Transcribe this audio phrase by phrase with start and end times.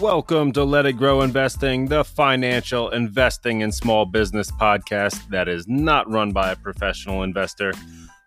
[0.00, 5.68] Welcome to Let It Grow Investing, the financial investing in small business podcast that is
[5.68, 7.72] not run by a professional investor.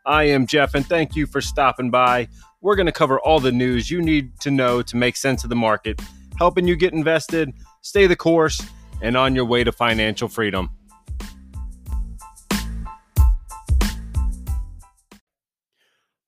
[0.06, 2.29] I am Jeff, and thank you for stopping by.
[2.62, 5.49] We're going to cover all the news you need to know to make sense of
[5.49, 6.01] the market,
[6.37, 7.51] helping you get invested,
[7.81, 8.65] stay the course,
[9.01, 10.69] and on your way to financial freedom.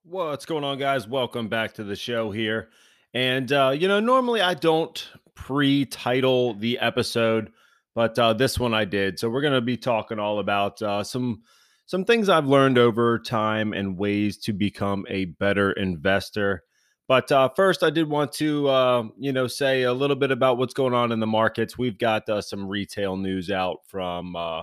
[0.04, 1.08] What's going on, guys?
[1.08, 2.68] Welcome back to the show here.
[3.14, 7.52] And, uh, you know, normally I don't pre title the episode,
[7.96, 9.20] but uh, this one I did.
[9.20, 11.44] So we're going to be talking all about uh, some.
[11.88, 16.64] Some things I've learned over time and ways to become a better investor.
[17.12, 20.58] But uh, first, I did want to, uh, you know, say a little bit about
[20.58, 21.78] what's going on in the markets.
[21.78, 24.62] We've got uh, some retail news out from uh,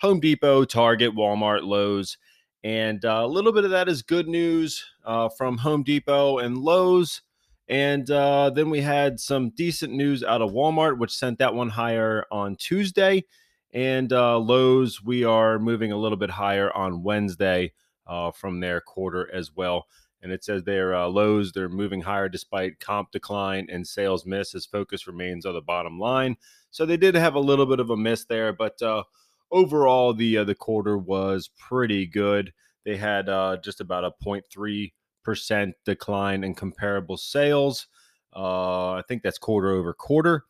[0.00, 2.18] Home Depot, Target, Walmart, Lowe's,
[2.64, 6.58] and uh, a little bit of that is good news uh, from Home Depot and
[6.58, 7.22] Lowe's.
[7.68, 11.70] And uh, then we had some decent news out of Walmart, which sent that one
[11.70, 13.24] higher on Tuesday.
[13.72, 17.72] And uh, Lowe's, we are moving a little bit higher on Wednesday
[18.06, 19.86] uh, from their quarter as well.
[20.22, 24.54] And it says they're uh, Lowe's, they're moving higher despite comp decline and sales miss
[24.54, 26.36] as focus remains on the bottom line.
[26.70, 29.04] So they did have a little bit of a miss there, but uh,
[29.50, 32.52] overall, the uh, the quarter was pretty good.
[32.84, 34.92] They had uh, just about a 0.3
[35.24, 37.88] percent decline in comparable sales.
[38.34, 40.44] Uh, I think that's quarter over quarter.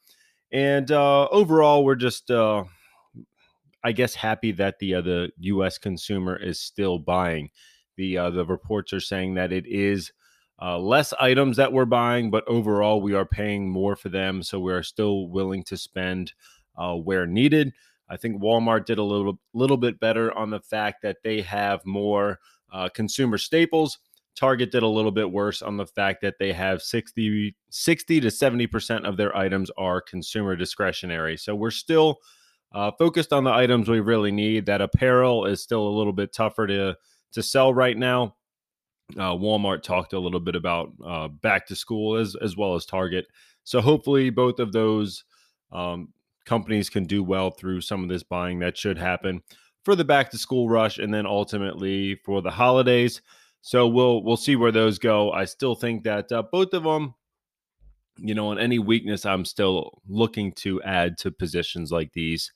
[0.52, 2.64] And uh, overall, we're just, uh,
[3.82, 5.78] I guess, happy that the uh, the U.S.
[5.78, 7.50] consumer is still buying.
[7.96, 10.12] The uh, the reports are saying that it is
[10.62, 14.42] uh, less items that we're buying, but overall, we are paying more for them.
[14.42, 16.32] So we are still willing to spend
[16.76, 17.72] where needed.
[18.08, 21.84] I think Walmart did a little little bit better on the fact that they have
[21.84, 22.38] more
[22.94, 23.98] consumer staples
[24.36, 28.28] Target did a little bit worse on the fact that they have 60, 60 to
[28.28, 31.36] 70% of their items are consumer discretionary.
[31.36, 32.18] So we're still
[32.72, 34.66] uh, focused on the items we really need.
[34.66, 36.96] That apparel is still a little bit tougher to,
[37.32, 38.34] to sell right now.
[39.16, 42.86] Uh, Walmart talked a little bit about uh, back to school as, as well as
[42.86, 43.26] Target.
[43.62, 45.24] So hopefully both of those
[45.70, 46.08] um,
[46.44, 49.42] companies can do well through some of this buying that should happen
[49.84, 53.20] for the back to school rush and then ultimately for the holidays.
[53.66, 55.32] So we'll we'll see where those go.
[55.32, 57.14] I still think that uh, both of them,
[58.18, 62.52] you know, on any weakness, I'm still looking to add to positions like these,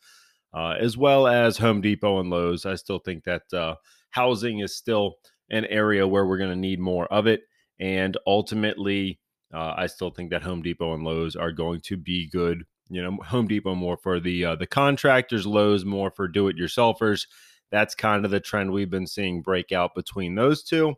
[0.52, 2.66] uh, as well as Home Depot and Lowe's.
[2.66, 3.76] I still think that uh,
[4.10, 5.14] housing is still
[5.48, 7.40] an area where we're going to need more of it,
[7.80, 9.18] and ultimately,
[9.54, 12.64] uh, I still think that Home Depot and Lowe's are going to be good.
[12.90, 17.24] You know, Home Depot more for the uh, the contractors, Lowe's more for do-it-yourselfers
[17.70, 20.94] that's kind of the trend we've been seeing break out between those two.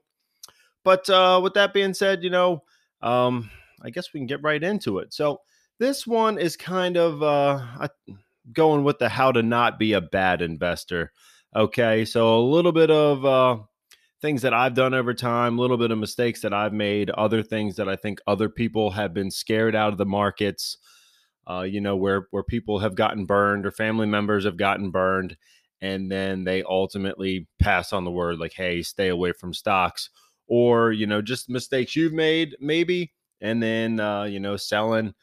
[0.85, 2.63] But uh, with that being said, you know,
[3.03, 3.51] um,
[3.83, 5.13] I guess we can get right into it.
[5.13, 5.41] So
[5.79, 7.89] this one is kind of uh,
[8.53, 11.13] going with the how to not be a bad investor.
[11.55, 13.59] Okay, so a little bit of uh,
[14.21, 17.43] things that I've done over time, a little bit of mistakes that I've made, other
[17.43, 20.77] things that I think other people have been scared out of the markets.
[21.49, 25.37] Uh, you know, where where people have gotten burned or family members have gotten burned,
[25.81, 30.11] and then they ultimately pass on the word like hey stay away from stocks
[30.47, 35.15] or you know just mistakes you've made maybe and then uh, you know selling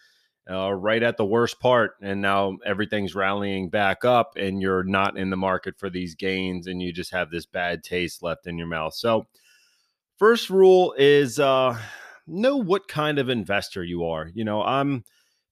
[0.50, 5.18] uh, right at the worst part and now everything's rallying back up and you're not
[5.18, 8.58] in the market for these gains and you just have this bad taste left in
[8.58, 8.94] your mouth.
[8.94, 9.28] So
[10.18, 11.78] first rule is uh,
[12.26, 14.32] know what kind of investor you are.
[14.34, 15.04] You know i'm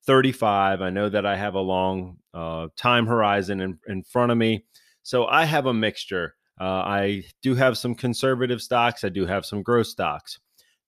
[0.06, 4.38] 35 i know that i have a long uh, time horizon in, in front of
[4.38, 4.64] me
[5.06, 6.34] so I have a mixture.
[6.60, 9.04] Uh, I do have some conservative stocks.
[9.04, 10.40] I do have some growth stocks.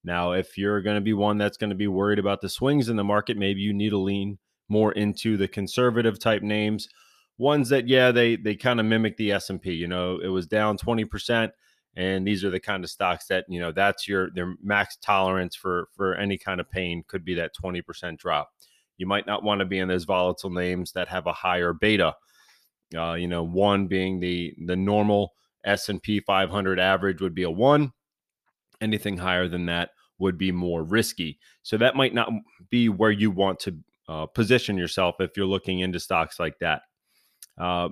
[0.03, 2.89] Now, if you're going to be one that's going to be worried about the swings
[2.89, 6.89] in the market, maybe you need to lean more into the conservative type names,
[7.39, 9.71] ones that yeah they they kind of mimic the S and P.
[9.75, 11.53] You know, it was down twenty percent,
[11.95, 15.55] and these are the kind of stocks that you know that's your their max tolerance
[15.55, 18.51] for for any kind of pain could be that twenty percent drop.
[18.97, 22.17] You might not want to be in those volatile names that have a higher beta.
[22.97, 27.43] Uh, you know, one being the the normal S and P 500 average would be
[27.43, 27.93] a one.
[28.81, 31.39] Anything higher than that would be more risky.
[31.63, 32.31] So that might not
[32.71, 33.77] be where you want to
[34.09, 36.83] uh, position yourself if you're looking into stocks like that.
[37.59, 37.91] Uh,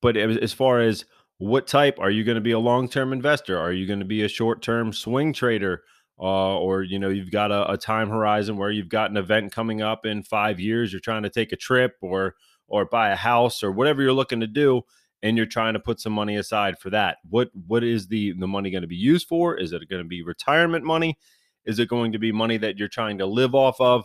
[0.00, 1.04] but as far as
[1.38, 3.58] what type are you going to be a long-term investor?
[3.58, 5.82] Are you going to be a short-term swing trader?
[6.20, 9.52] Uh, or you know you've got a, a, time horizon where you've got an event
[9.52, 12.34] coming up in five years you're trying to take a trip or
[12.68, 14.82] or buy a house or whatever you're looking to do
[15.22, 18.46] and you're trying to put some money aside for that what what is the the
[18.46, 21.18] money going to be used for is it going to be retirement money
[21.64, 24.04] is it going to be money that you're trying to live off of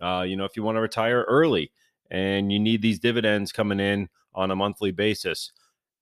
[0.00, 1.72] Uh, you know, if you want to retire early
[2.10, 5.52] and you need these dividends coming in on a monthly basis,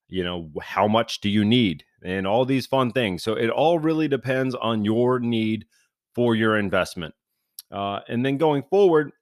[0.08, 1.84] you know, how much do you need?
[2.02, 3.22] And all these fun things.
[3.22, 5.66] So it all really depends on your need
[6.14, 7.14] for your investment.
[7.70, 9.12] Uh, and then going forward,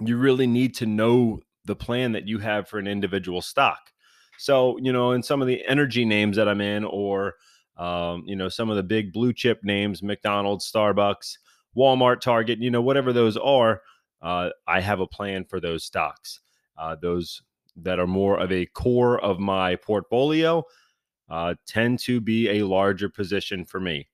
[0.00, 3.92] you really need to know the plan that you have for an individual stock.
[4.38, 7.36] So, you know, in some of the energy names that I'm in, or,
[7.76, 11.38] um, you know, some of the big blue chip names, McDonald's, Starbucks,
[11.76, 13.82] Walmart, Target, you know, whatever those are,
[14.20, 16.40] uh, I have a plan for those stocks.
[16.76, 17.42] Uh, those
[17.76, 20.64] that are more of a core of my portfolio
[21.28, 24.08] uh, tend to be a larger position for me.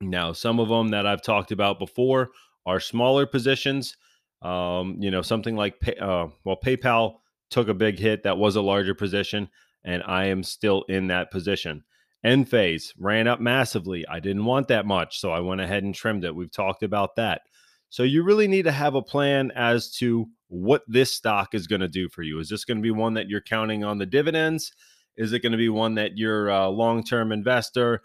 [0.00, 2.30] Now, some of them that I've talked about before
[2.66, 3.96] are smaller positions.
[4.42, 7.16] Um, you know, something like pay, uh, well, PayPal
[7.50, 8.22] took a big hit.
[8.22, 9.48] That was a larger position,
[9.84, 11.84] and I am still in that position.
[12.24, 14.06] Enphase ran up massively.
[14.08, 16.34] I didn't want that much, so I went ahead and trimmed it.
[16.34, 17.42] We've talked about that.
[17.90, 21.80] So you really need to have a plan as to what this stock is going
[21.80, 22.38] to do for you.
[22.38, 24.72] Is this going to be one that you're counting on the dividends?
[25.16, 28.02] Is it going to be one that you're a long-term investor?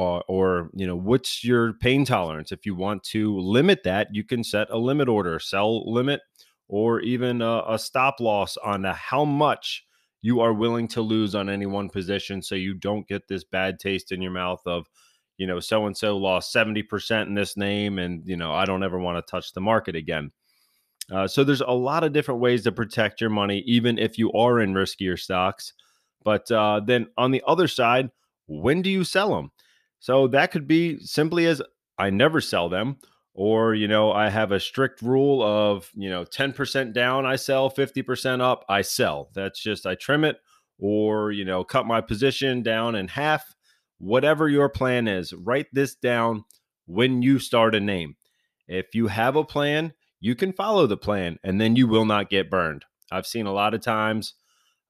[0.00, 2.52] Or, or, you know what's your pain tolerance?
[2.52, 6.20] If you want to limit that you can set a limit order sell limit
[6.68, 9.84] or even a, a stop loss on how much
[10.22, 13.78] you are willing to lose on any one position so you don't get this bad
[13.78, 14.86] taste in your mouth of
[15.36, 18.82] you know so and so lost 70% in this name and you know i don't
[18.82, 20.30] ever want to touch the market again.
[21.12, 24.32] Uh, so there's a lot of different ways to protect your money even if you
[24.32, 25.74] are in riskier stocks.
[26.22, 28.10] But uh, then on the other side
[28.46, 29.50] when do you sell them
[30.00, 31.62] so that could be simply as
[31.98, 32.96] i never sell them
[33.34, 37.70] or you know i have a strict rule of you know 10% down i sell
[37.70, 39.30] 50% up i sell.
[39.34, 40.36] That's just i trim it
[40.78, 43.54] or you know cut my position down in half
[43.98, 46.44] whatever your plan is write this down
[46.86, 48.16] when you start a name.
[48.66, 52.28] If you have a plan you can follow the plan and then you will not
[52.28, 52.84] get burned.
[53.10, 54.34] I've seen a lot of times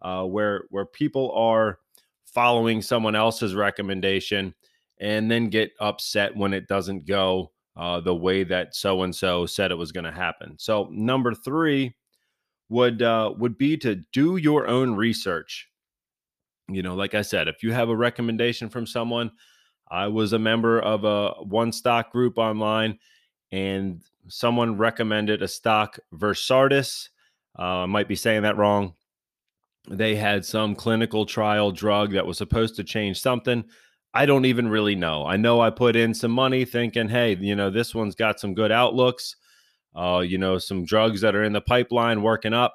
[0.03, 1.79] uh, where where people are
[2.25, 4.55] following someone else's recommendation
[5.01, 9.47] and then get upset when it doesn't go uh, the way that so and so
[9.47, 10.55] said it was going to happen.
[10.59, 11.95] So number three
[12.69, 15.69] would uh, would be to do your own research.
[16.69, 19.33] You know, like I said, if you have a recommendation from someone,
[19.91, 22.99] I was a member of a one stock group online,
[23.51, 27.09] and someone recommended a stock Versartis.
[27.59, 28.95] Uh, I might be saying that wrong.
[29.89, 33.65] They had some clinical trial drug that was supposed to change something.
[34.13, 35.25] I don't even really know.
[35.25, 38.55] I know I put in some money thinking, hey, you know, this one's got some
[38.55, 39.37] good outlooks,
[39.95, 42.75] uh, you know, some drugs that are in the pipeline working up.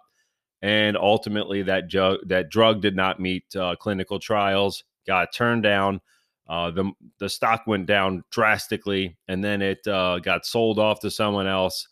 [0.62, 6.00] And ultimately, that, ju- that drug did not meet uh, clinical trials, got turned down.
[6.48, 11.12] Uh, the, the stock went down drastically, and then it uh, got sold off to
[11.12, 11.88] someone else.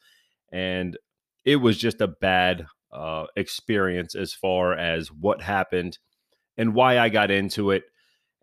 [0.51, 0.98] And
[1.44, 5.98] it was just a bad uh, experience as far as what happened
[6.57, 7.84] and why I got into it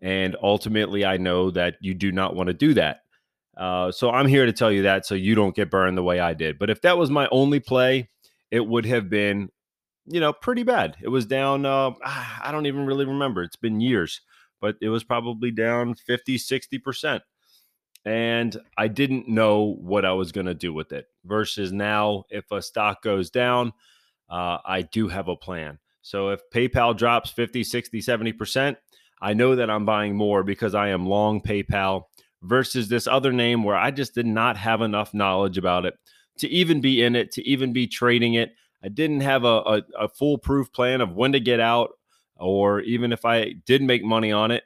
[0.01, 3.01] and ultimately, I know that you do not want to do that.
[3.55, 6.19] Uh, so I'm here to tell you that so you don't get burned the way
[6.19, 6.57] I did.
[6.57, 8.09] But if that was my only play,
[8.49, 9.49] it would have been,
[10.07, 10.97] you know, pretty bad.
[11.01, 13.43] It was down, uh, I don't even really remember.
[13.43, 14.21] It's been years,
[14.59, 17.21] but it was probably down 50, 60%.
[18.03, 21.05] And I didn't know what I was going to do with it.
[21.23, 23.73] Versus now, if a stock goes down,
[24.27, 25.77] uh, I do have a plan.
[26.01, 28.75] So if PayPal drops 50, 60, 70%,
[29.21, 32.03] I know that I'm buying more because I am long PayPal
[32.41, 35.93] versus this other name where I just did not have enough knowledge about it
[36.39, 38.53] to even be in it, to even be trading it.
[38.83, 41.91] I didn't have a, a, a foolproof plan of when to get out,
[42.35, 44.63] or even if I did make money on it.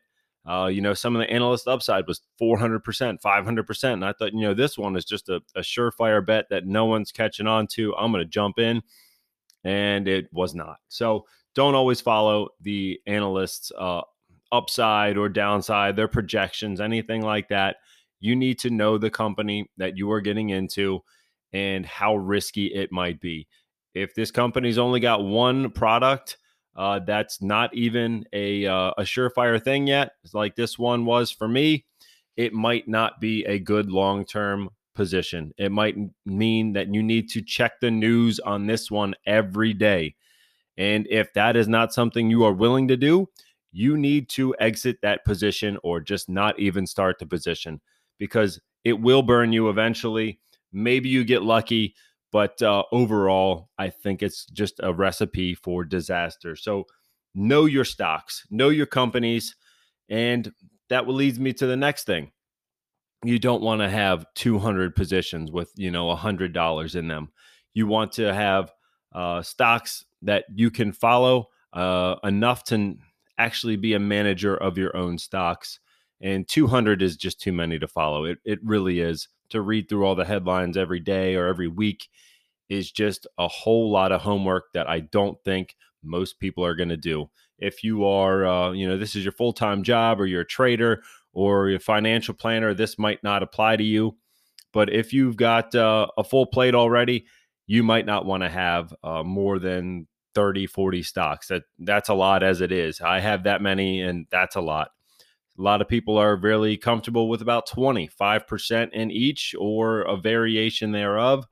[0.47, 2.79] Uh, you know, some of the analyst upside was 400%,
[3.19, 3.93] 500%.
[3.93, 6.85] And I thought, you know, this one is just a, a surefire bet that no
[6.85, 7.95] one's catching on to.
[7.95, 8.83] I'm going to jump in.
[9.63, 10.77] And it was not.
[10.87, 14.01] So don't always follow the analysts' uh,
[14.51, 17.77] upside or downside, their projections, anything like that.
[18.19, 21.01] You need to know the company that you are getting into
[21.53, 23.47] and how risky it might be.
[23.93, 26.37] If this company's only got one product,
[26.75, 30.11] uh, that's not even a uh, a surefire thing yet.
[30.33, 31.85] Like this one was for me,
[32.35, 35.53] it might not be a good long term position.
[35.57, 40.15] It might mean that you need to check the news on this one every day.
[40.77, 43.29] And if that is not something you are willing to do,
[43.75, 47.81] you need to exit that position or just not even start the position
[48.17, 50.39] because it will burn you eventually.
[50.71, 51.95] Maybe you get lucky,
[52.31, 56.55] but uh, overall, I think it's just a recipe for disaster.
[56.55, 56.85] So
[57.33, 59.55] know your stocks, know your companies,
[60.09, 60.53] and
[60.89, 62.31] that will leads me to the next thing.
[63.23, 67.29] you don't want to have 200 positions with you know $100 in them
[67.73, 68.71] you want to have
[69.13, 72.95] uh, stocks that you can follow uh, enough to
[73.37, 75.79] actually be a manager of your own stocks
[76.21, 78.25] and 200 is just too many to follow.
[78.25, 79.27] It, it really is.
[79.49, 82.07] To read through all the headlines every day or every week
[82.69, 85.75] is just a whole lot of homework that i don't think
[86.05, 87.29] most people are going to do.
[87.57, 91.03] If you are uh, you know this is your full-time job or you're a trader
[91.33, 94.17] or a financial planner, this might not apply to you.
[94.73, 97.25] But if you've got uh, a full plate already,
[97.67, 101.47] you might not want to have uh, more than 30, 40 stocks.
[101.47, 103.01] That that's a lot as it is.
[103.01, 104.89] I have that many, and that's a lot.
[105.57, 110.91] A lot of people are really comfortable with about 25% in each or a variation
[110.91, 111.45] thereof.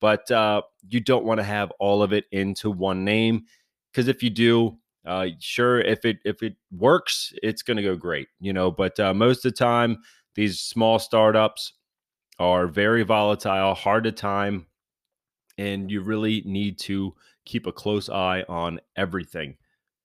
[0.00, 3.44] But uh, you don't want to have all of it into one name
[3.90, 7.96] because if you do, uh, sure, if it if it works, it's going to go
[7.96, 8.70] great, you know.
[8.70, 9.98] But uh, most of the time,
[10.34, 11.72] these small startups
[12.38, 14.66] are very volatile, hard to time,
[15.56, 17.14] and you really need to
[17.48, 19.56] keep a close eye on everything,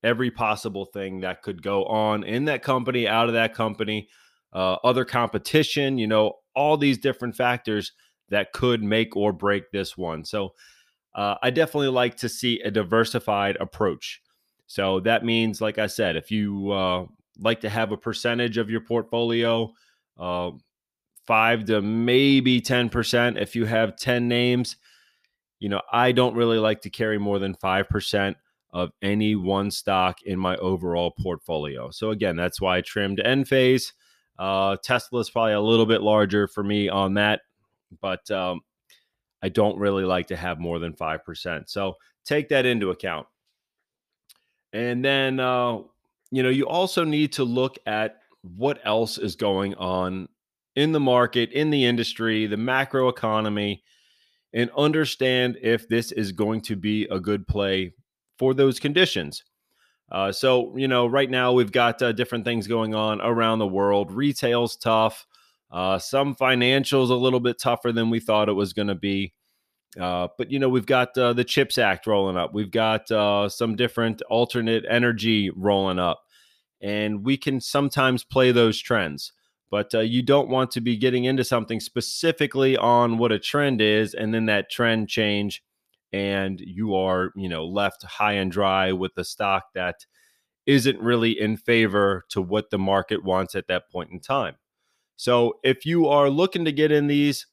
[0.04, 4.08] every possible thing that could go on in that company, out of that company,
[4.54, 7.92] uh, other competition, you know, all these different factors
[8.30, 10.24] that could make or break this one.
[10.24, 10.54] So,
[11.16, 14.22] uh, I definitely like to see a diversified approach.
[14.66, 17.06] So that means, like I said, if you uh,
[17.40, 19.72] like to have a percentage of your portfolio,
[20.18, 20.52] uh,
[21.28, 24.78] five to maybe 10%, if you have 10 names,
[25.64, 28.36] you know, I don't really like to carry more than 5%
[28.74, 31.90] of any one stock in my overall portfolio.
[31.90, 33.94] So again, that's why I trimmed Enphase.
[34.38, 37.44] Uh, Tesla is probably a little bit larger for me on that,
[38.02, 38.60] but um,
[39.42, 41.70] I don't really like to have more than 5%.
[41.70, 41.94] So
[42.26, 43.28] take that into account.
[44.74, 45.78] And then, uh,
[46.30, 50.28] you know, you also need to look at what else is going on
[50.76, 53.82] in the market, in the industry, the macro economy,
[54.54, 57.94] and understand if this is going to be a good play
[58.38, 59.44] for those conditions.
[60.12, 63.68] Uh, so, you know, right now we've got uh, different things going on around the
[63.68, 64.12] world.
[64.12, 65.26] Retail's tough.
[65.72, 69.34] Uh, some financials a little bit tougher than we thought it was going to be.
[70.00, 72.54] Uh, but you know, we've got uh, the CHIPS Act rolling up.
[72.54, 76.24] We've got uh, some different alternate energy rolling up,
[76.82, 79.34] and we can sometimes play those trends.
[79.72, 83.82] But uh, you don't want to be getting into something specifically on what a trend
[83.82, 85.64] is, and then that trend change,
[86.12, 90.06] and you are you know left high and dry with the stock that
[90.66, 94.56] isn't really in favor to what the market wants at that point in time.
[95.16, 97.48] So if you are looking to get in these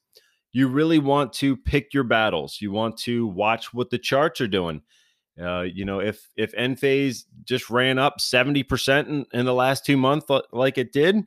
[0.51, 2.57] you really want to pick your battles.
[2.59, 4.81] You want to watch what the charts are doing.
[5.41, 9.97] Uh, you know, if if Enphase just ran up 70% in, in the last two
[9.97, 11.23] months like it did,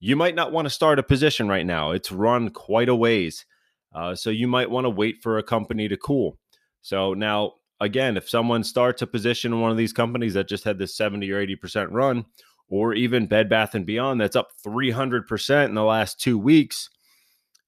[0.00, 1.90] you might not want to start a position right now.
[1.90, 3.46] It's run quite a ways.
[3.94, 6.38] Uh, so you might want to wait for a company to cool.
[6.82, 10.64] So now, again, if someone starts a position in one of these companies that just
[10.64, 12.26] had this 70 or 80% run,
[12.68, 16.90] or even Bed Bath and Beyond that's up 300% in the last two weeks,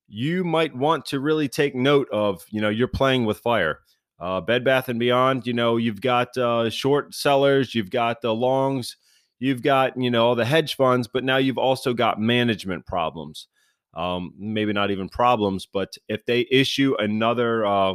[0.08, 3.80] you might want to really take note of, you know, you're playing with fire.
[4.18, 8.34] Uh, Bed Bath and Beyond, you know, you've got uh, short sellers, you've got the
[8.34, 8.96] longs,
[9.38, 13.48] you've got, you know, all the hedge funds, but now you've also got management problems.
[13.94, 17.94] Um, maybe not even problems, but if they issue another, uh,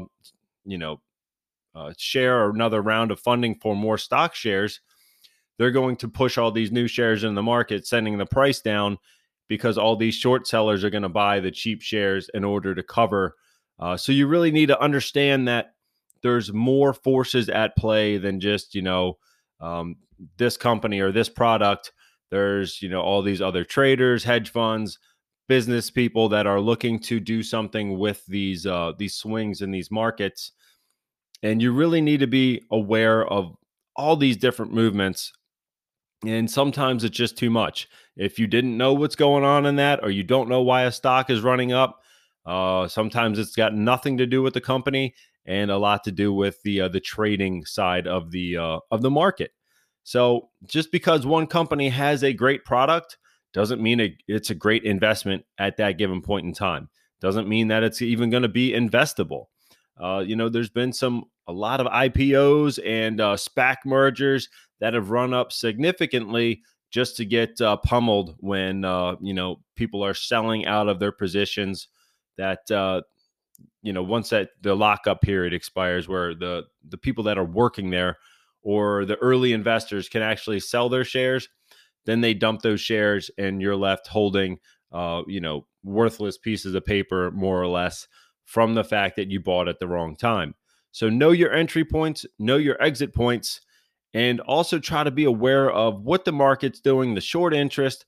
[0.66, 1.02] you know,
[1.76, 4.82] uh, share or another round of funding for more stock shares,
[5.58, 8.98] they're going to push all these new shares in the market, sending the price down
[9.48, 12.84] because all these short sellers are going to buy the cheap shares in order to
[12.84, 13.36] cover.
[13.80, 15.74] Uh, so you really need to understand that
[16.22, 19.18] there's more forces at play than just you know
[19.60, 19.96] um,
[20.38, 21.92] this company or this product.
[22.32, 25.00] There's you know all these other traders, hedge funds,
[25.48, 29.92] business people that are looking to do something with these uh, these swings in these
[29.92, 30.52] markets,
[31.42, 33.56] and you really need to be aware of
[33.96, 35.32] all these different movements
[36.26, 37.88] and sometimes it's just too much.
[38.16, 40.92] If you didn't know what's going on in that, or you don't know why a
[40.92, 42.00] stock is running up,
[42.46, 45.14] uh, sometimes it's got nothing to do with the company
[45.46, 49.02] and a lot to do with the uh, the trading side of the uh, of
[49.02, 49.52] the market.
[50.04, 53.18] So just because one company has a great product
[53.54, 56.90] doesn't mean it, it's a great investment at that given point in time.
[57.22, 59.46] Doesn't mean that it's even going to be investable.
[59.98, 64.94] Uh, you know, there's been some a lot of IPOs and uh, SPAC mergers that
[64.94, 70.14] have run up significantly just to get uh, pummeled when uh, you know people are
[70.14, 71.88] selling out of their positions.
[72.38, 73.02] That uh,
[73.82, 77.90] you know once that the lockup period expires, where the the people that are working
[77.90, 78.18] there
[78.64, 81.50] or the early investors can actually sell their shares,
[82.06, 84.60] then they dump those shares and you're left holding
[84.94, 88.08] uh, you know, worthless pieces of paper, more or less,
[88.46, 90.54] from the fact that you bought at the wrong time.
[90.92, 93.62] So know your entry points, know your exit points,
[94.14, 98.06] and also try to be aware of what the market's doing, the short interest,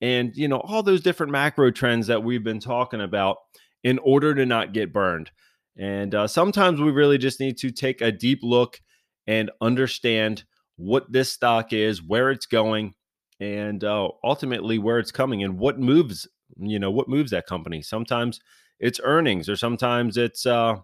[0.00, 3.36] and you know all those different macro trends that we've been talking about
[3.84, 5.30] in order to not get burned.
[5.76, 8.80] And uh, sometimes we really just need to take a deep look
[9.26, 10.44] and understand
[10.76, 12.94] what this stock is, where it's going,
[13.40, 16.28] and uh, ultimately where it's coming and what moves.
[16.58, 17.82] You know what moves that company.
[17.82, 18.40] Sometimes
[18.78, 20.76] it's earnings, or sometimes it's uh,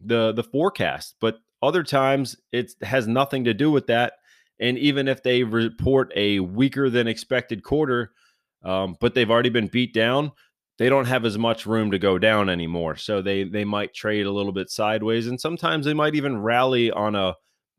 [0.00, 4.14] the the forecast, but other times it has nothing to do with that.
[4.60, 8.12] And even if they report a weaker than expected quarter,
[8.64, 10.32] um, but they've already been beat down,
[10.78, 12.96] they don't have as much room to go down anymore.
[12.96, 16.90] So they they might trade a little bit sideways, and sometimes they might even rally
[16.90, 17.34] on a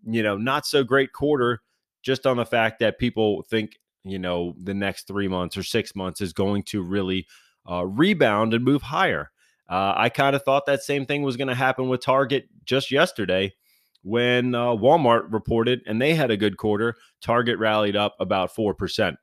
[0.05, 1.61] you know not so great quarter,
[2.01, 5.95] just on the fact that people think you know the next three months or six
[5.95, 7.27] months is going to really
[7.69, 9.31] uh, rebound and move higher.
[9.69, 12.89] Uh, I kind of thought that same thing was going to happen with Target just
[12.89, 13.53] yesterday
[14.01, 16.95] when uh, Walmart reported and they had a good quarter.
[17.21, 19.17] Target rallied up about four percent.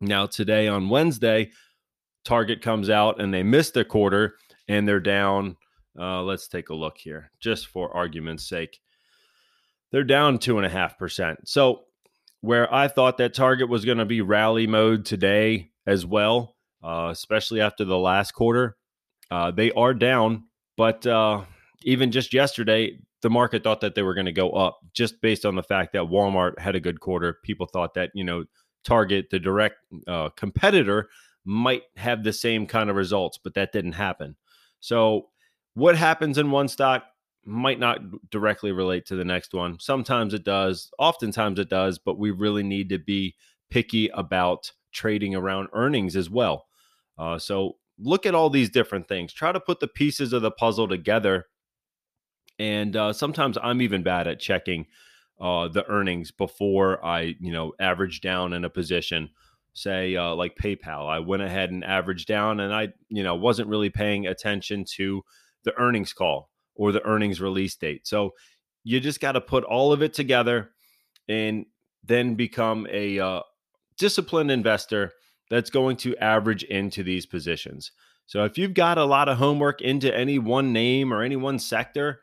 [0.00, 1.50] Now today on Wednesday,
[2.24, 4.36] Target comes out and they miss their quarter
[4.68, 5.56] and they're down.
[5.98, 8.78] Uh, let's take a look here, just for argument's sake.
[9.90, 11.48] They're down two and a half percent.
[11.48, 11.84] So,
[12.40, 16.54] where I thought that Target was going to be rally mode today as well,
[16.84, 18.76] uh, especially after the last quarter,
[19.30, 20.44] uh, they are down.
[20.76, 21.42] But uh,
[21.82, 25.44] even just yesterday, the market thought that they were going to go up just based
[25.44, 27.38] on the fact that Walmart had a good quarter.
[27.42, 28.44] People thought that, you know,
[28.84, 29.76] Target, the direct
[30.06, 31.08] uh, competitor,
[31.44, 34.36] might have the same kind of results, but that didn't happen.
[34.80, 35.28] So,
[35.74, 37.04] what happens in one stock
[37.48, 38.00] might not
[38.30, 39.78] directly relate to the next one.
[39.80, 43.34] Sometimes it does, oftentimes it does, but we really need to be
[43.70, 46.66] picky about trading around earnings as well.
[47.18, 50.52] Uh, so, look at all these different things, try to put the pieces of the
[50.52, 51.46] puzzle together.
[52.58, 54.86] And uh, sometimes I'm even bad at checking
[55.40, 59.30] uh, the earnings before I, you know, average down in a position
[59.78, 61.08] say uh, like PayPal.
[61.08, 65.22] I went ahead and averaged down, and I you know wasn't really paying attention to
[65.64, 68.06] the earnings call or the earnings release date.
[68.06, 68.30] So
[68.84, 70.70] you just got to put all of it together
[71.28, 71.66] and
[72.04, 73.40] then become a uh,
[73.98, 75.12] disciplined investor
[75.50, 77.90] that's going to average into these positions.
[78.26, 81.58] So if you've got a lot of homework into any one name or any one
[81.58, 82.20] sector,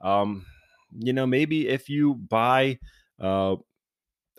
[0.00, 0.46] um,
[0.98, 2.78] you know maybe if you buy,
[3.20, 3.56] uh,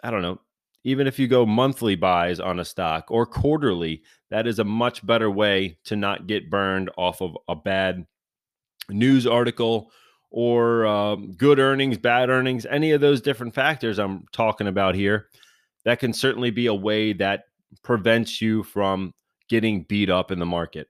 [0.04, 0.40] I don't know,
[0.84, 5.06] even if you go monthly buys on a stock or quarterly, that is a much
[5.06, 8.06] better way to not get burned off of a bad
[8.90, 9.92] news article
[10.30, 15.28] or um, good earnings, bad earnings, any of those different factors I'm talking about here.
[15.86, 17.44] That can certainly be a way that
[17.84, 19.14] prevents you from
[19.50, 20.88] getting beat up in the market.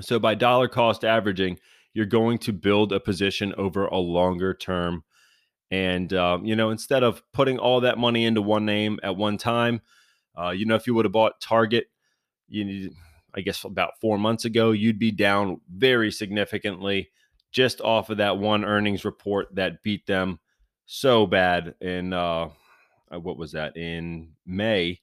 [0.00, 1.60] So, by dollar cost averaging,
[1.92, 5.04] you're going to build a position over a longer term
[5.74, 9.38] and um, you know, instead of putting all that money into one name at one
[9.38, 9.80] time,
[10.38, 11.86] uh, you know, if you would have bought Target,
[12.48, 12.92] you need,
[13.34, 17.10] I guess about four months ago, you'd be down very significantly
[17.52, 20.40] just off of that one earnings report that beat them
[20.86, 22.48] so bad in uh,
[23.12, 25.00] uh what was that in May?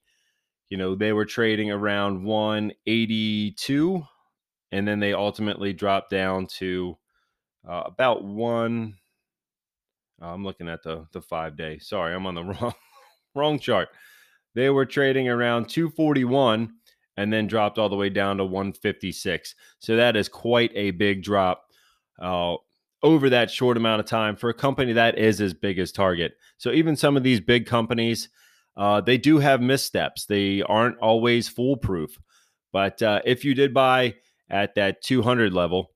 [0.70, 4.04] You know, they were trading around 182
[4.72, 6.98] and then they ultimately dropped down to
[7.68, 8.96] uh, about one
[10.22, 11.80] uh, I'm looking at the the five day.
[11.80, 12.74] Sorry, I'm on the wrong
[13.36, 13.90] wrong chart.
[14.54, 16.74] They were trading around 241
[17.18, 19.56] and then dropped all the way down to 156.
[19.80, 21.66] So that is quite a big drop
[22.22, 22.56] uh,
[23.04, 26.34] over that short amount of time for a company that is as big as Target.
[26.58, 28.30] So even some of these big companies,
[28.78, 30.26] uh, they do have missteps.
[30.26, 32.18] They aren't always foolproof.
[32.72, 34.16] But uh, if you did buy
[34.50, 35.92] at that 200 level,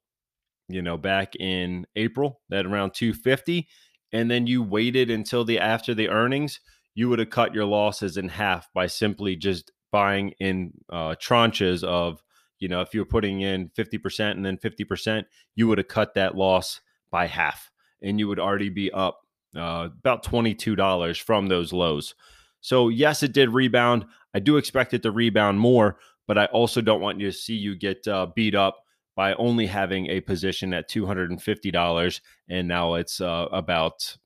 [0.67, 3.67] you know, back in April, at around 250,
[4.11, 6.59] and then you waited until the after the earnings,
[6.95, 11.83] you would have cut your losses in half by simply just buying in uh, tranches
[11.83, 12.23] of,
[12.59, 16.13] you know, if you were putting in 50% and then 50%, you would have cut
[16.15, 17.71] that loss by half
[18.01, 19.21] and you would already be up
[19.55, 22.15] uh, about $22 from those lows.
[22.61, 24.05] So, yes, it did rebound.
[24.33, 27.53] I do expect it to rebound more, but I also don't want you to see
[27.53, 28.79] you get uh, beat up
[29.15, 32.19] by only having a position at $250
[32.49, 34.17] and now it's uh, about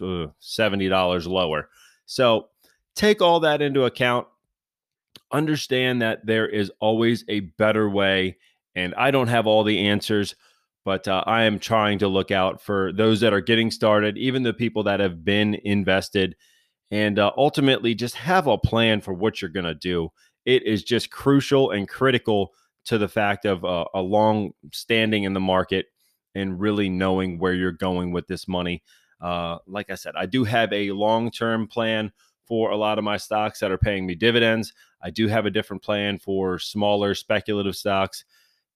[0.00, 1.68] uh, $70 lower.
[2.06, 2.48] So
[2.94, 4.26] take all that into account.
[5.32, 8.36] Understand that there is always a better way
[8.74, 10.34] and I don't have all the answers,
[10.84, 14.42] but uh, I am trying to look out for those that are getting started, even
[14.42, 16.36] the people that have been invested
[16.90, 20.10] and uh, ultimately just have a plan for what you're going to do
[20.46, 22.54] it is just crucial and critical
[22.86, 25.86] to the fact of uh, a long standing in the market
[26.34, 28.82] and really knowing where you're going with this money.
[29.20, 32.12] Uh, like I said, I do have a long term plan
[32.46, 34.72] for a lot of my stocks that are paying me dividends.
[35.02, 38.24] I do have a different plan for smaller speculative stocks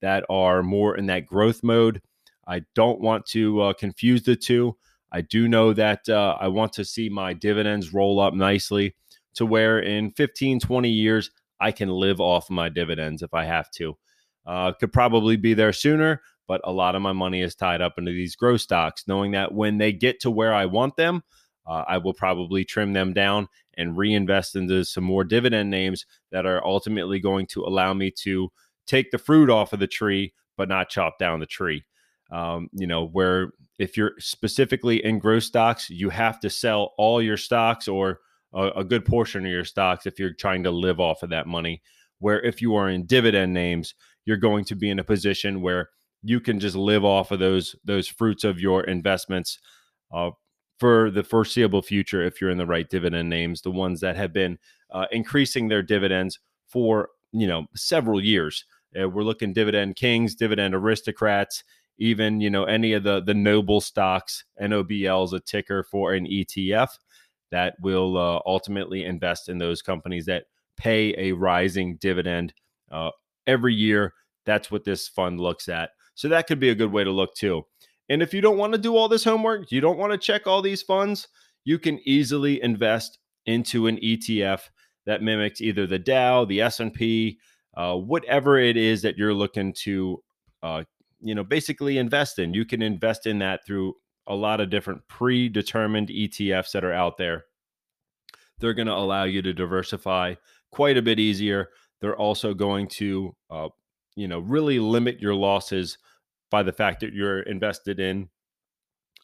[0.00, 2.02] that are more in that growth mode.
[2.46, 4.76] I don't want to uh, confuse the two.
[5.12, 8.94] I do know that uh, I want to see my dividends roll up nicely
[9.34, 11.30] to where in 15, 20 years,
[11.60, 13.96] I can live off my dividends if I have to.
[14.46, 17.98] Uh, could probably be there sooner, but a lot of my money is tied up
[17.98, 21.22] into these growth stocks, knowing that when they get to where I want them,
[21.70, 23.46] uh, I will probably trim them down
[23.78, 28.50] and reinvest into some more dividend names that are ultimately going to allow me to
[28.88, 31.84] take the fruit off of the tree, but not chop down the tree.
[32.32, 37.22] Um, you know, where if you're specifically in growth stocks, you have to sell all
[37.22, 38.18] your stocks or
[38.52, 41.46] a, a good portion of your stocks if you're trying to live off of that
[41.46, 41.82] money.
[42.18, 45.90] Where if you are in dividend names, you're going to be in a position where
[46.22, 49.58] you can just live off of those those fruits of your investments
[50.12, 50.30] uh,
[50.80, 54.32] for the foreseeable future if you're in the right dividend names the ones that have
[54.32, 54.58] been
[54.90, 58.64] uh, increasing their dividends for you know several years
[59.00, 61.62] uh, we're looking dividend kings dividend aristocrats
[61.98, 66.26] even you know any of the the noble stocks nobl is a ticker for an
[66.26, 66.88] etf
[67.50, 70.44] that will uh, ultimately invest in those companies that
[70.76, 72.54] pay a rising dividend
[72.90, 73.10] uh,
[73.46, 74.14] every year.
[74.46, 75.90] That's what this fund looks at.
[76.14, 77.66] So that could be a good way to look too.
[78.10, 80.46] And if you don't want to do all this homework, you don't want to check
[80.46, 81.28] all these funds,
[81.64, 84.62] you can easily invest into an ETF
[85.06, 87.38] that mimics either the Dow, the S&P,
[87.76, 90.20] uh, whatever it is that you're looking to,
[90.62, 90.82] uh,
[91.20, 92.52] you know, basically invest in.
[92.52, 93.94] You can invest in that through
[94.26, 97.44] a lot of different predetermined ETFs that are out there.
[98.58, 100.34] They're going to allow you to diversify
[100.72, 101.68] quite a bit easier.
[102.00, 103.68] They're also going to, uh,
[104.16, 105.96] you know, really limit your losses
[106.50, 108.28] by the fact that you're invested in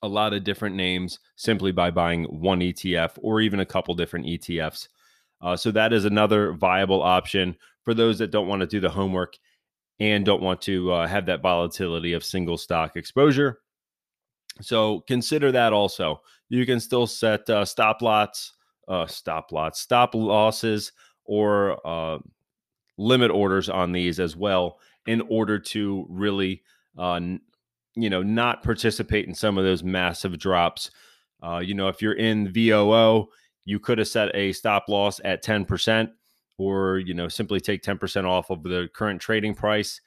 [0.03, 4.27] a lot of different names simply by buying one ETF or even a couple different
[4.27, 4.89] ETFs.
[5.41, 8.91] Uh, so that is another viable option for those that don't want to do the
[8.91, 9.35] homework
[9.99, 13.61] and don't want to uh, have that volatility of single stock exposure.
[14.61, 16.21] So consider that also.
[16.49, 18.53] You can still set uh, stop lots,
[18.89, 20.93] uh, stop lots, stop losses,
[21.25, 22.19] or uh,
[22.99, 26.63] limit orders on these as well in order to really,
[26.97, 27.21] uh,
[27.95, 30.91] you know, not participate in some of those massive drops.
[31.43, 33.27] Uh, you know, if you're in VOO,
[33.65, 36.11] you could have set a stop loss at 10%
[36.59, 40.01] or, you know, simply take 10% off of the current trading price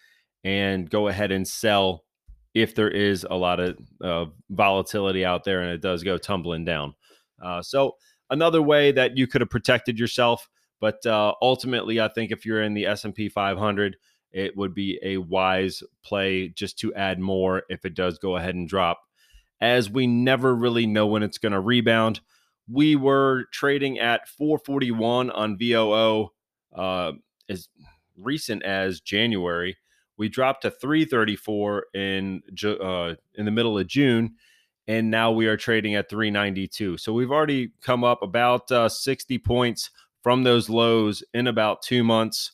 [0.43, 2.05] and go ahead and sell
[2.53, 6.65] if there is a lot of uh, volatility out there and it does go tumbling
[6.65, 6.93] down.
[7.41, 7.95] Uh, so
[8.29, 10.49] another way that you could have protected yourself
[10.79, 13.97] but uh, ultimately, I think if you're in the S&P 500,
[14.31, 18.55] it would be a wise play just to add more if it does go ahead
[18.55, 19.01] and drop.
[19.61, 22.21] As we never really know when it's going to rebound,
[22.71, 26.29] we were trading at 441 on VOO
[26.75, 27.11] uh,
[27.49, 27.67] as
[28.17, 29.77] recent as January.
[30.17, 34.35] We dropped to 334 in uh, in the middle of June,
[34.87, 36.97] and now we are trading at 392.
[36.97, 39.89] So we've already come up about uh, 60 points
[40.21, 42.51] from those lows in about two months.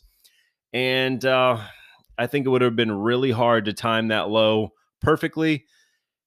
[0.76, 1.58] And uh,
[2.18, 5.68] I think it would have been really hard to time that low perfectly,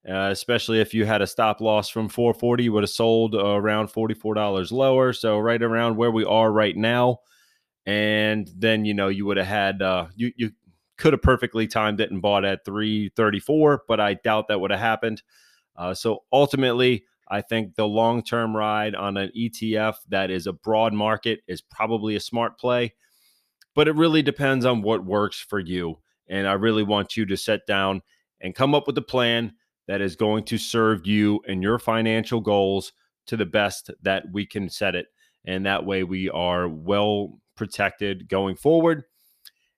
[0.08, 3.44] uh, especially if you had a stop loss from 440, you would have sold uh,
[3.44, 5.12] around $44 lower.
[5.12, 7.18] So right around where we are right now.
[7.84, 10.52] And then, you know, you would have had, uh, you, you
[10.96, 14.80] could have perfectly timed it and bought at 334, but I doubt that would have
[14.80, 15.22] happened.
[15.76, 20.54] Uh, so ultimately, I think the long term ride on an ETF that is a
[20.54, 22.94] broad market is probably a smart play,
[23.74, 25.98] but it really depends on what works for you.
[26.28, 28.02] And I really want you to sit down
[28.40, 29.52] and come up with a plan
[29.86, 32.92] that is going to serve you and your financial goals
[33.26, 35.06] to the best that we can set it.
[35.44, 39.04] And that way we are well protected going forward.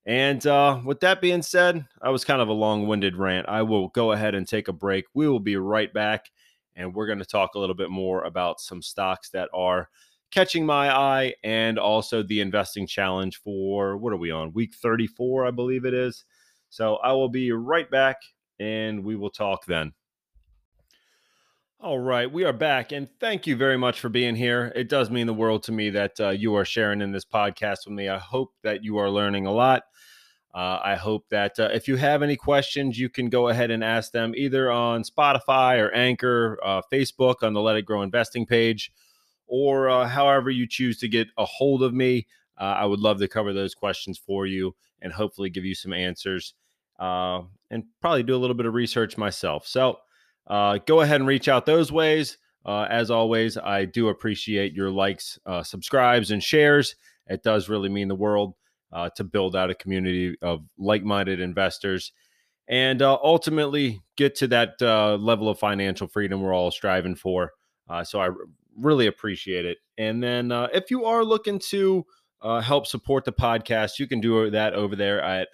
[0.06, 3.48] And uh, with that being said, I was kind of a long winded rant.
[3.48, 5.04] I will go ahead and take a break.
[5.14, 6.30] We will be right back
[6.74, 9.88] and we're going to talk a little bit more about some stocks that are
[10.30, 14.52] catching my eye and also the investing challenge for what are we on?
[14.52, 16.24] Week 34 i believe it is.
[16.68, 18.16] So i will be right back
[18.58, 19.92] and we will talk then.
[21.80, 24.72] All right we are back and thank you very much for being here.
[24.74, 27.86] It does mean the world to me that uh, you are sharing in this podcast
[27.86, 28.08] with me.
[28.08, 29.82] I hope that you are learning a lot.
[30.52, 33.84] Uh, I hope that uh, if you have any questions, you can go ahead and
[33.84, 38.46] ask them either on Spotify or Anchor, uh, Facebook on the Let It Grow Investing
[38.46, 38.90] page,
[39.50, 42.26] or uh, however you choose to get a hold of me.
[42.58, 45.92] uh, I would love to cover those questions for you and hopefully give you some
[45.92, 46.54] answers
[46.98, 49.66] uh, and probably do a little bit of research myself.
[49.66, 49.98] So
[50.46, 52.38] uh, go ahead and reach out those ways.
[52.64, 56.94] Uh, as always, I do appreciate your likes, uh, subscribes, and shares.
[57.26, 58.54] It does really mean the world
[59.14, 62.12] to build out a community of like minded investors
[62.68, 67.52] and ultimately get to that level of financial freedom we're all striving for.
[68.02, 68.30] So I
[68.80, 69.78] really appreciate it.
[69.98, 72.04] And then if you are looking to
[72.42, 75.48] help support the podcast, you can do that over there at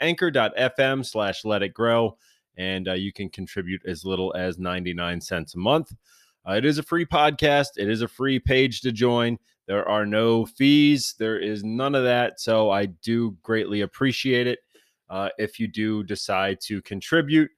[0.00, 2.16] anchor.fm slash let it grow.
[2.56, 5.92] And you can contribute as little as 99 cents a month.
[6.48, 7.68] Uh, it is a free podcast.
[7.76, 9.38] It is a free page to join.
[9.66, 11.14] There are no fees.
[11.18, 12.40] There is none of that.
[12.40, 14.58] So I do greatly appreciate it
[15.08, 17.50] uh, if you do decide to contribute.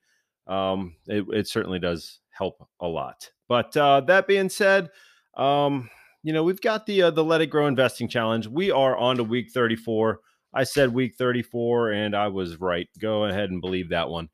[0.47, 3.31] Um, it, it, certainly does help a lot.
[3.49, 4.91] But uh, that being said,
[5.37, 5.91] um,
[6.23, 8.47] you know we've got the uh, the Let It Grow Investing Challenge.
[8.47, 10.21] We are on to week 34.
[10.55, 12.89] I said week 34, and I was right.
[12.99, 14.29] Go ahead and believe that one.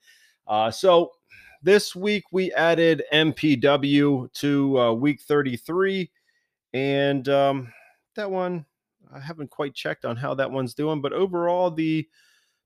[0.46, 1.12] Uh, so
[1.62, 6.10] this week we added MPW to uh, week 33,
[6.72, 7.72] and um,
[8.16, 8.66] that one
[9.12, 12.08] I haven't quite checked on how that one's doing, but overall the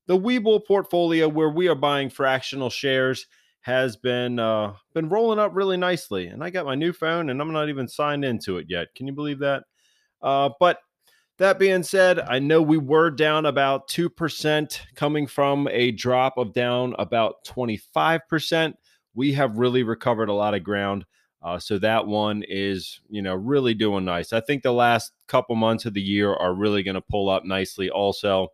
[0.05, 3.27] the Webull portfolio where we are buying fractional shares
[3.63, 6.27] has been uh, been rolling up really nicely.
[6.27, 8.93] And I got my new phone, and I'm not even signed into it yet.
[8.95, 9.63] Can you believe that?
[10.21, 10.79] Uh, but
[11.39, 16.53] that being said, I know we were down about 2% coming from a drop of
[16.53, 18.75] down about 25%
[19.15, 21.05] we have really recovered a lot of ground.
[21.41, 24.31] Uh, so that one is, you know, really doing nice.
[24.31, 27.43] I think the last couple months of the year are really going to pull up
[27.43, 28.47] nicely, also,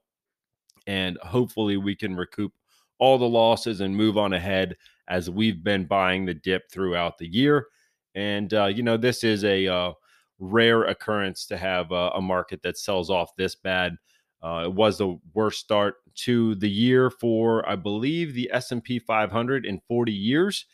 [0.87, 2.51] and hopefully we can recoup
[2.97, 4.75] all the losses and move on ahead
[5.09, 7.67] as we've been buying the dip throughout the year.
[8.15, 9.93] And uh, you know, this is a uh,
[10.39, 13.95] rare occurrence to have a, a market that sells off this bad.
[14.41, 19.65] Uh, it was the worst start to the year for, I believe, the S&P 500
[19.65, 20.65] in 40 years.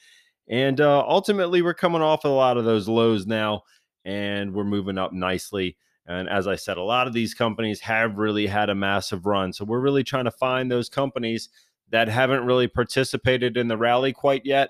[0.48, 3.64] And uh, ultimately, we're coming off a lot of those lows now,
[4.04, 5.78] and we're moving up nicely.
[6.06, 9.52] And as I said, a lot of these companies have really had a massive run.
[9.52, 11.50] So we're really trying to find those companies
[11.92, 14.70] that haven't really participated in the rally quite yet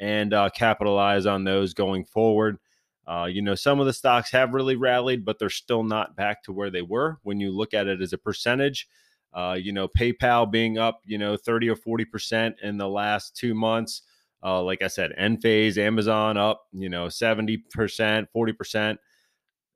[0.00, 2.58] and uh, capitalize on those going forward.
[3.06, 6.42] Uh, you know, some of the stocks have really rallied, but they're still not back
[6.42, 8.88] to where they were when you look at it as a percentage.
[9.34, 13.52] Uh, you know, PayPal being up, you know, 30 or 40% in the last two
[13.52, 14.02] months.
[14.42, 18.96] Uh, like I said, Enphase, Amazon up, you know, 70%, 40%.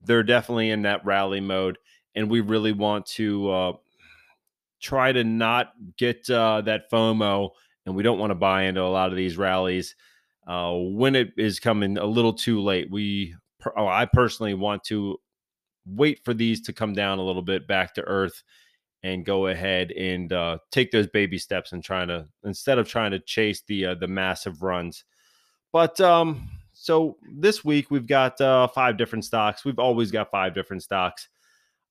[0.02, 1.78] They're definitely in that rally mode.
[2.14, 3.72] And we really want to uh,
[4.80, 7.50] try to not get uh, that FOMO.
[7.86, 9.94] And we don't want to buy into a lot of these rallies
[10.46, 12.90] uh, when it is coming a little too late.
[12.90, 13.34] We,
[13.76, 15.18] oh, I personally want to
[15.86, 18.42] wait for these to come down a little bit back to earth
[19.02, 23.12] and go ahead and uh, take those baby steps and trying to instead of trying
[23.12, 25.04] to chase the uh, the massive runs.
[25.72, 29.64] But um, so this week we've got uh, five different stocks.
[29.64, 31.28] We've always got five different stocks.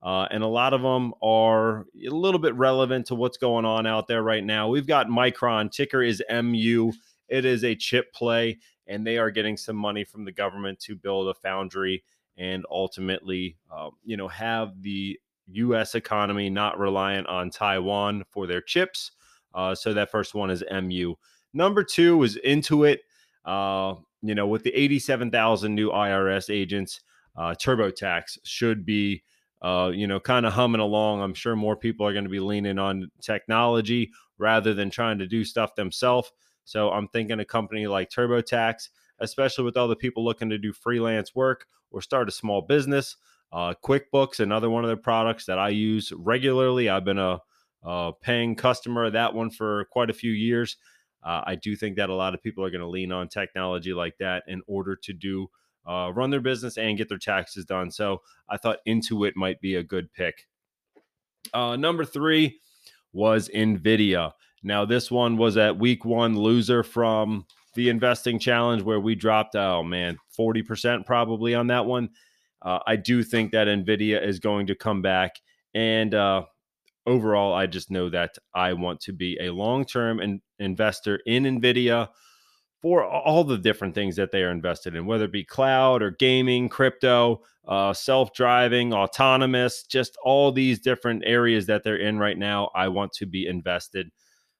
[0.07, 3.85] Uh, and a lot of them are a little bit relevant to what's going on
[3.85, 4.69] out there right now.
[4.69, 6.93] We've got Micron, ticker is MU.
[7.27, 10.95] It is a chip play, and they are getting some money from the government to
[10.95, 12.05] build a foundry
[12.37, 15.93] and ultimately, uh, you know, have the U.S.
[15.93, 19.11] economy not reliant on Taiwan for their chips.
[19.53, 21.15] Uh, so that first one is MU.
[21.53, 22.99] Number two is Intuit.
[23.43, 27.01] Uh, you know, with the 87,000 new IRS agents,
[27.35, 29.21] uh, TurboTax should be,
[29.61, 31.21] uh, you know, kind of humming along.
[31.21, 35.27] I'm sure more people are going to be leaning on technology rather than trying to
[35.27, 36.31] do stuff themselves.
[36.63, 38.89] So I'm thinking a company like TurboTax,
[39.19, 43.15] especially with all the people looking to do freelance work or start a small business.
[43.51, 46.89] Uh, QuickBooks, another one of the products that I use regularly.
[46.89, 47.39] I've been a,
[47.83, 50.75] a paying customer of that one for quite a few years.
[51.23, 53.93] Uh, I do think that a lot of people are going to lean on technology
[53.93, 55.49] like that in order to do
[55.87, 57.89] uh, run their business and get their taxes done.
[57.91, 60.47] So I thought Intuit might be a good pick.
[61.53, 62.59] Uh, number three
[63.13, 64.33] was Nvidia.
[64.63, 67.45] Now, this one was at week one loser from
[67.75, 72.09] the investing challenge where we dropped, oh man, 40% probably on that one.
[72.61, 75.35] Uh, I do think that NVIDIA is going to come back.
[75.73, 76.43] And uh,
[77.05, 81.43] overall, I just know that I want to be a long term in- investor in
[81.43, 82.09] NVIDIA
[82.81, 86.11] for all the different things that they are invested in, whether it be cloud or
[86.11, 92.37] gaming, crypto, uh, self driving, autonomous, just all these different areas that they're in right
[92.37, 92.69] now.
[92.75, 94.11] I want to be invested.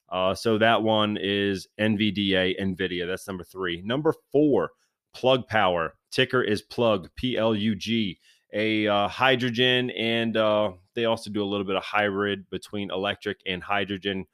[0.09, 3.05] Uh, so that one is NVDA, NVIDIA.
[3.05, 3.81] That's number three.
[3.81, 4.71] Number four,
[5.13, 5.93] Plug Power.
[6.11, 8.19] Ticker is Plug, P L U G.
[8.53, 13.41] A uh, hydrogen and uh, They also do a little bit of hybrid between electric
[13.45, 14.25] and hydrogen,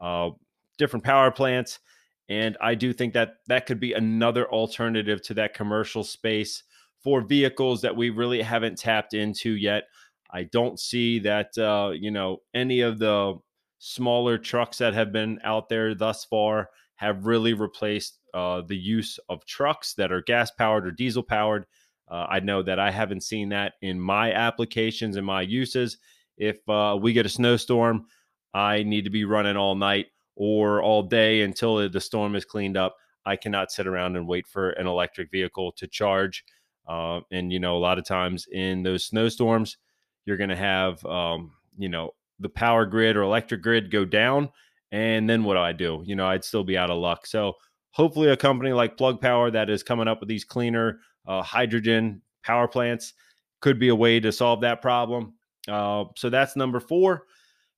[0.00, 0.30] uh,
[0.76, 1.80] different power plants.
[2.28, 6.62] And I do think that that could be another alternative to that commercial space
[7.02, 9.84] for vehicles that we really haven't tapped into yet.
[10.30, 13.34] I don't see that, uh, you know, any of the
[13.78, 19.18] smaller trucks that have been out there thus far have really replaced uh, the use
[19.28, 21.66] of trucks that are gas powered or diesel powered.
[22.10, 25.98] Uh, I know that I haven't seen that in my applications and my uses.
[26.36, 28.06] If uh, we get a snowstorm,
[28.52, 30.06] I need to be running all night
[30.36, 32.96] or all day until the storm is cleaned up.
[33.26, 36.44] I cannot sit around and wait for an electric vehicle to charge.
[36.86, 39.78] Uh, and, you know, a lot of times in those snowstorms,
[40.26, 44.50] you're going to have, um, you know, the power grid or electric grid go down.
[44.92, 46.02] And then what do I do?
[46.04, 47.26] You know, I'd still be out of luck.
[47.26, 47.54] So
[47.90, 52.22] hopefully, a company like Plug Power that is coming up with these cleaner uh, hydrogen
[52.42, 53.14] power plants
[53.60, 55.34] could be a way to solve that problem.
[55.66, 57.24] Uh, so that's number four.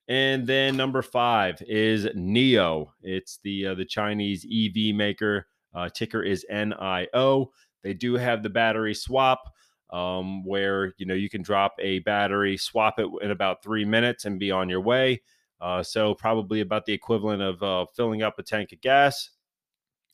[0.08, 2.88] And then number five is NIO.
[3.02, 5.46] It's the uh, the Chinese EV maker.
[5.74, 7.48] Uh, ticker is NIO.
[7.82, 9.52] They do have the battery swap,
[9.90, 14.24] um, where you know you can drop a battery, swap it in about three minutes,
[14.24, 15.22] and be on your way.
[15.60, 19.30] Uh, so probably about the equivalent of uh, filling up a tank of gas.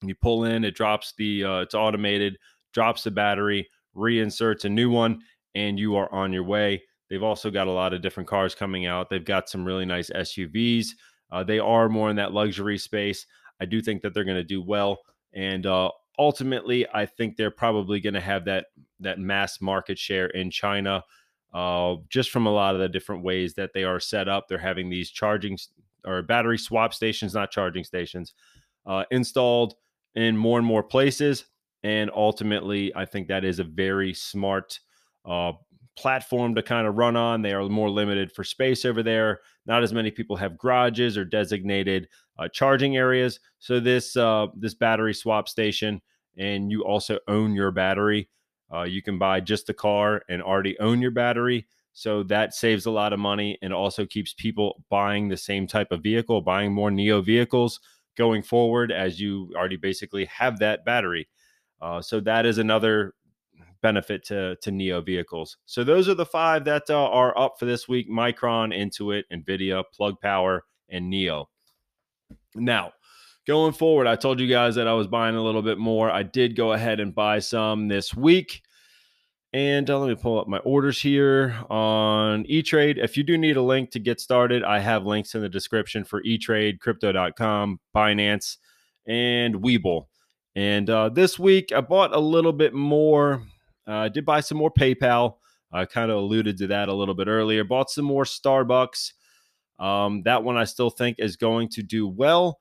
[0.03, 1.45] You pull in, it drops the.
[1.45, 2.39] Uh, it's automated,
[2.73, 5.21] drops the battery, reinserts a new one,
[5.55, 6.83] and you are on your way.
[7.13, 9.11] They've also got a lot of different cars coming out.
[9.11, 10.93] They've got some really nice SUVs.
[11.31, 13.27] Uh, they are more in that luxury space.
[13.61, 15.01] I do think that they're going to do well,
[15.35, 18.69] and uh, ultimately, I think they're probably going to have that
[19.01, 21.05] that mass market share in China.
[21.53, 24.57] Uh, just from a lot of the different ways that they are set up, they're
[24.57, 25.59] having these charging
[26.07, 28.33] or battery swap stations, not charging stations,
[28.87, 29.75] uh, installed
[30.15, 31.45] in more and more places.
[31.83, 34.81] And ultimately, I think that is a very smart
[35.27, 35.53] uh,
[35.97, 37.43] platform to kind of run on.
[37.43, 39.41] They are more limited for space over there.
[39.67, 43.41] Not as many people have garages or designated uh, charging areas.
[43.59, 46.01] So this uh, this battery swap station,
[46.37, 48.29] and you also own your battery.
[48.73, 51.67] Uh, you can buy just the car and already own your battery.
[51.93, 55.93] So that saves a lot of money and also keeps people buying the same type
[55.93, 57.81] of vehicle, buying more NIO vehicles
[58.17, 61.29] going forward as you already basically have that battery.
[61.83, 63.15] Uh, so that is another
[63.83, 65.57] benefit to to NIO vehicles.
[65.67, 69.85] So those are the five that uh, are up for this week: Micron, Intuit, Nvidia,
[69.93, 71.47] Plug Power, and NIO.
[72.55, 72.93] Now,
[73.47, 76.11] going forward, I told you guys that I was buying a little bit more.
[76.11, 78.63] I did go ahead and buy some this week.
[79.55, 82.97] And uh, let me pull up my orders here on E Trade.
[82.97, 86.05] If you do need a link to get started, I have links in the description
[86.05, 88.57] for E Trade, Crypto.com, Binance,
[89.07, 90.07] and Webull.
[90.55, 93.43] And uh, this week, I bought a little bit more
[93.87, 95.37] uh, did buy some more PayPal.
[95.73, 97.65] I kind of alluded to that a little bit earlier.
[97.65, 99.13] Bought some more Starbucks.
[99.79, 102.61] Um, that one I still think is going to do well.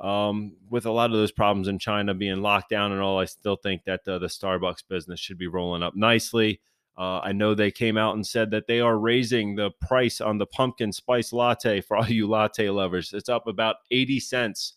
[0.00, 3.24] Um, with a lot of those problems in China being locked down and all, I
[3.24, 6.60] still think that uh, the Starbucks business should be rolling up nicely.
[6.98, 10.38] Uh, I know they came out and said that they are raising the price on
[10.38, 13.12] the pumpkin spice latte for all you latte lovers.
[13.12, 14.72] It's up about 80 cents.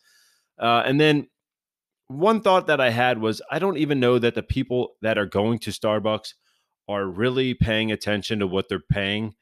[0.57, 1.27] Uh, and then
[2.09, 5.27] one thought that I had was I don't even know that the people that are
[5.27, 6.33] going to Starbucks
[6.87, 9.35] are really paying attention to what they're paying.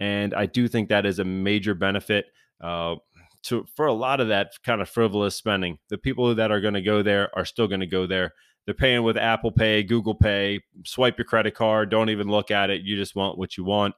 [0.00, 2.26] And I do think that is a major benefit
[2.60, 2.96] uh,
[3.44, 5.78] to for a lot of that kind of frivolous spending.
[5.88, 8.32] The people that are going to go there are still going to go there.
[8.66, 12.70] They're paying with Apple Pay, Google Pay, swipe your credit card, don't even look at
[12.70, 12.82] it.
[12.82, 13.94] You just want what you want.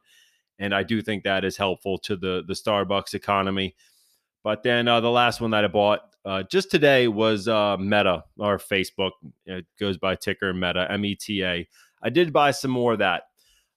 [0.58, 3.74] And I do think that is helpful to the the Starbucks economy.
[4.44, 8.24] But then uh, the last one that I bought uh, just today was uh, Meta
[8.38, 9.12] or Facebook.
[9.46, 11.68] It goes by ticker Meta, M E T A.
[12.02, 13.24] I did buy some more of that.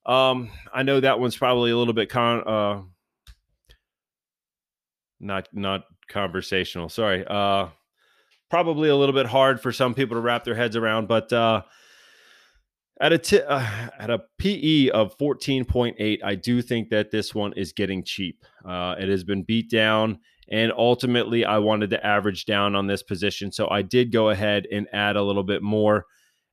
[0.05, 2.81] Um, I know that one's probably a little bit con, uh,
[5.19, 6.89] not not conversational.
[6.89, 7.67] Sorry, uh,
[8.49, 11.63] probably a little bit hard for some people to wrap their heads around, but uh,
[13.01, 13.67] at a t- uh,
[13.99, 18.45] at a PE of 14.8, I do think that this one is getting cheap.
[18.63, 20.19] Uh, it has been beat down.
[20.49, 23.51] And ultimately, I wanted to average down on this position.
[23.51, 26.05] So I did go ahead and add a little bit more.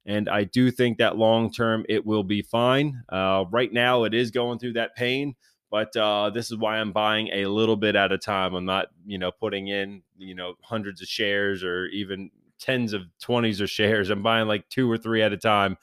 [0.07, 3.03] And I do think that long term it will be fine.
[3.09, 5.35] Uh, right now, it is going through that pain,
[5.71, 8.55] but uh, this is why I'm buying a little bit at a time.
[8.55, 13.03] I'm not, you know, putting in, you know, hundreds of shares or even tens of
[13.23, 14.11] 20s of shares.
[14.11, 15.77] I'm buying like two or three at a time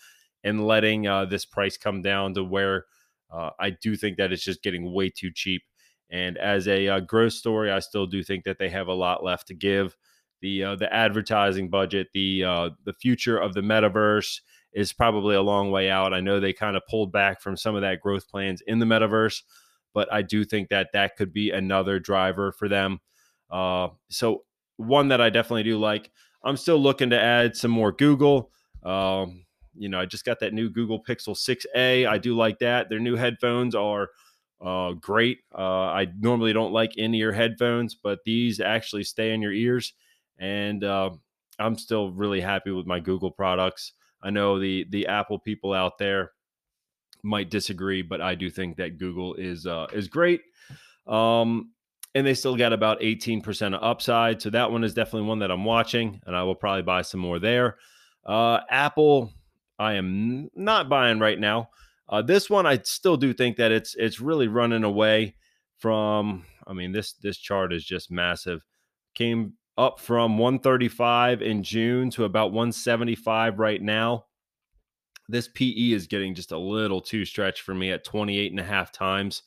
[0.43, 2.85] and letting uh, this price come down to where
[3.31, 5.63] uh, I do think that it's just getting way too cheap.
[6.11, 9.23] And as a uh, growth story, I still do think that they have a lot
[9.23, 9.95] left to give.
[10.41, 14.39] The uh, the advertising budget, the uh, the future of the metaverse
[14.73, 16.13] is probably a long way out.
[16.13, 18.85] I know they kind of pulled back from some of that growth plans in the
[18.85, 19.41] metaverse,
[19.93, 22.99] but I do think that that could be another driver for them.
[23.49, 24.43] Uh, so
[24.77, 26.11] one that I definitely do like.
[26.43, 28.51] I'm still looking to add some more Google.
[28.83, 29.45] Um,
[29.75, 32.07] you know, I just got that new Google Pixel 6a.
[32.07, 32.89] I do like that.
[32.89, 34.09] Their new headphones are
[34.61, 35.39] uh, great.
[35.57, 39.93] Uh, I normally don't like in ear headphones, but these actually stay in your ears.
[40.37, 41.11] And uh,
[41.57, 43.93] I'm still really happy with my Google products.
[44.21, 46.31] I know the the Apple people out there
[47.23, 50.41] might disagree, but I do think that Google is uh, is great.
[51.07, 51.71] Um,
[52.15, 54.41] and they still got about 18% of upside.
[54.41, 57.19] So that one is definitely one that I'm watching, and I will probably buy some
[57.19, 57.77] more there.
[58.25, 59.31] Uh, Apple,
[59.77, 61.69] I am not buying right now.
[62.09, 65.35] Uh, this one, I still do think that it's it's really running away
[65.77, 66.43] from.
[66.65, 68.65] I mean, this this chart is just massive.
[69.13, 74.25] Came up from 135 in June to about 175 right now.
[75.29, 78.63] This PE is getting just a little too stretched for me at 28 and a
[78.63, 79.43] half times.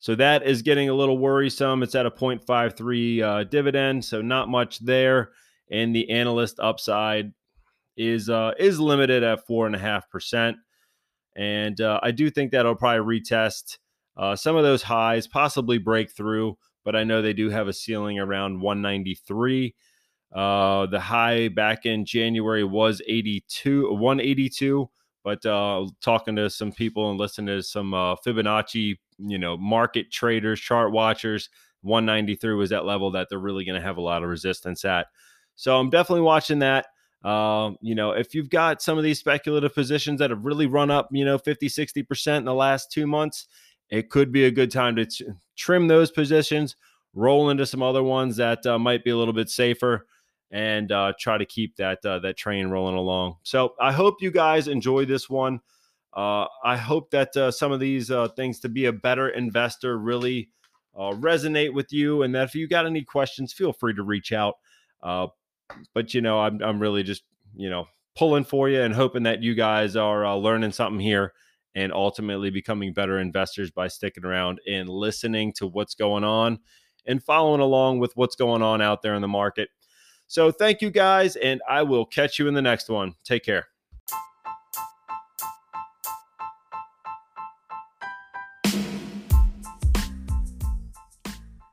[0.00, 1.82] So that is getting a little worrisome.
[1.82, 5.30] It's at a 0.53 uh, dividend, so not much there.
[5.70, 7.32] And the analyst upside
[7.96, 10.56] is uh, is limited at four and a half percent.
[11.36, 13.78] And uh, I do think that'll probably retest
[14.16, 16.56] uh, some of those highs, possibly break through.
[16.84, 19.74] But I know they do have a ceiling around 193.
[20.34, 24.90] Uh, the high back in January was 82, 182.
[25.22, 30.12] But uh, talking to some people and listening to some uh, Fibonacci, you know, market
[30.12, 31.48] traders, chart watchers,
[31.80, 35.06] 193 was that level that they're really going to have a lot of resistance at.
[35.54, 36.86] So I'm definitely watching that.
[37.24, 40.90] Um, you know, if you've got some of these speculative positions that have really run
[40.90, 43.46] up, you know, 50, 60% in the last two months,
[43.88, 45.24] it could be a good time to t-
[45.56, 46.76] trim those positions,
[47.14, 50.06] roll into some other ones that uh, might be a little bit safer
[50.50, 53.36] and uh, try to keep that uh, that train rolling along.
[53.42, 55.60] So I hope you guys enjoy this one.
[56.12, 59.98] Uh, I hope that uh, some of these uh, things to be a better investor
[59.98, 60.50] really
[60.94, 64.32] uh, resonate with you, and that if you got any questions, feel free to reach
[64.32, 64.54] out.
[65.94, 67.22] But you know, I'm I'm really just
[67.54, 67.86] you know
[68.16, 71.32] pulling for you and hoping that you guys are uh, learning something here
[71.74, 76.58] and ultimately becoming better investors by sticking around and listening to what's going on
[77.06, 79.68] and following along with what's going on out there in the market.
[80.26, 83.14] So thank you guys, and I will catch you in the next one.
[83.24, 83.66] Take care.